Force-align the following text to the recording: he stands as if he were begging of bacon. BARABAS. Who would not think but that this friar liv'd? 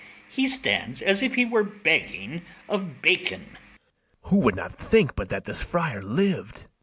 he 0.27 0.47
stands 0.47 0.99
as 0.99 1.21
if 1.21 1.35
he 1.35 1.45
were 1.45 1.63
begging 1.63 2.41
of 2.67 3.03
bacon. 3.03 3.43
BARABAS. 3.51 4.29
Who 4.31 4.37
would 4.37 4.55
not 4.55 4.71
think 4.73 5.15
but 5.15 5.29
that 5.29 5.43
this 5.43 5.61
friar 5.61 6.01
liv'd? 6.01 6.65